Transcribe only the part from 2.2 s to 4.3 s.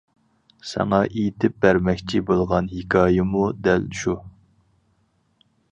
بولغان ھېكايىمۇ دەل شۇ.